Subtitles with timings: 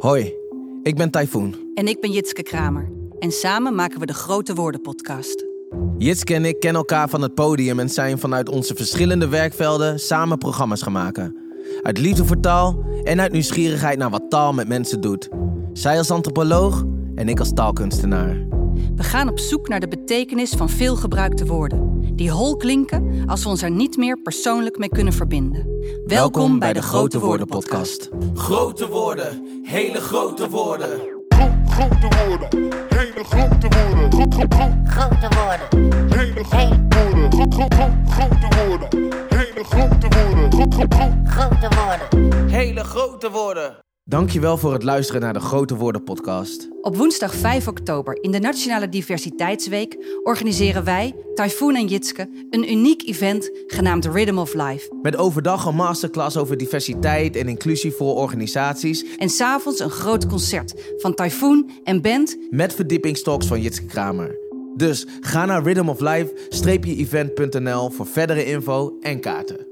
[0.00, 0.34] Hoi,
[0.82, 1.54] ik ben Typhoon.
[1.74, 2.90] En ik ben Jitske Kramer.
[3.18, 5.44] En samen maken we de Grote Woorden podcast.
[5.98, 10.38] Jitske en ik kennen elkaar van het podium en zijn vanuit onze verschillende werkvelden samen
[10.38, 11.36] programma's gaan maken.
[11.82, 15.28] Uit liefde voor taal en uit nieuwsgierigheid naar wat taal met mensen doet.
[15.72, 18.46] Zij als antropoloog en ik als taalkunstenaar.
[18.96, 21.89] We gaan op zoek naar de betekenis van veel gebruikte woorden.
[22.20, 25.66] Die hol klinken als we ons er niet meer persoonlijk mee kunnen verbinden.
[26.06, 28.08] Welkom, bij de Grote Woorden podcast.
[28.34, 31.00] Grote woorden, hele grote woorden.
[31.66, 35.68] grote woorden, hele grote woorden, grote woorden,
[36.16, 38.88] hele grote woorden, grote woorden,
[39.28, 42.48] hele grote woorden, grote woorden.
[42.50, 43.89] Hele grote woorden.
[44.10, 46.68] Dankjewel voor het luisteren naar de Grote Woorden podcast.
[46.80, 53.08] Op woensdag 5 oktober in de Nationale Diversiteitsweek organiseren wij, Typhoon en Jitske, een uniek
[53.08, 54.94] event genaamd Rhythm of Life.
[55.02, 59.16] Met overdag een masterclass over diversiteit en inclusie voor organisaties.
[59.16, 64.38] En s'avonds een groot concert van Typhoon en band Met verdiepingstalks van Jitske Kramer.
[64.76, 69.66] Dus ga naar rhythmoflife-event.nl voor verdere info en kaarten.